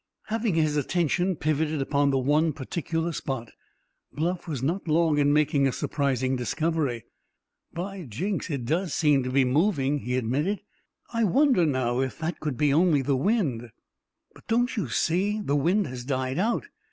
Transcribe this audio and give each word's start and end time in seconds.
Having 0.29 0.55
his 0.55 0.77
attention 0.77 1.35
pivoted 1.35 1.79
upon 1.79 2.09
the 2.09 2.17
one 2.17 2.53
particular 2.53 3.11
spot, 3.11 3.51
Bluff 4.11 4.47
was 4.47 4.63
not 4.63 4.87
long 4.87 5.19
in 5.19 5.31
making 5.31 5.67
a 5.67 5.71
surprising 5.71 6.35
discovery. 6.35 7.05
"By 7.71 8.05
Jinks, 8.05 8.49
it 8.49 8.65
does 8.65 8.95
seem 8.95 9.21
to 9.21 9.29
be 9.29 9.45
moving!" 9.45 9.99
he 9.99 10.15
admitted. 10.17 10.61
"Wonder 11.13 11.67
now 11.67 11.99
if 11.99 12.17
that 12.17 12.39
could 12.39 12.57
be 12.57 12.73
only 12.73 13.03
the 13.03 13.15
wind?" 13.15 13.69
"But, 14.33 14.47
don't 14.47 14.75
you 14.75 14.89
see, 14.89 15.39
the 15.39 15.55
wind 15.55 15.85
has 15.85 16.03
died 16.03 16.39
out. 16.39 16.65